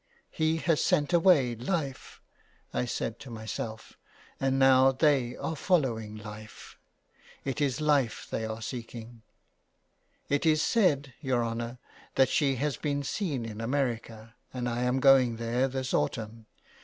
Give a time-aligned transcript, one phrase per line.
[0.15, 2.21] *' He has sent away Life,"
[2.73, 3.99] I said to myself,"
[4.39, 6.79] and now they are following Life.
[7.45, 9.21] It is Life they are seeking.""
[10.27, 11.77] It is said, your honour,
[12.15, 16.47] that she's been seen in America, and I am going there this autumn.